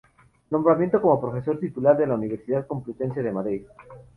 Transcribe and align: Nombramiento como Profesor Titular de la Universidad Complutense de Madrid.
Nombramiento 0.49 0.99
como 0.99 1.21
Profesor 1.21 1.59
Titular 1.59 1.95
de 1.95 2.07
la 2.07 2.15
Universidad 2.15 2.65
Complutense 2.65 3.21
de 3.21 3.31
Madrid. 3.31 3.61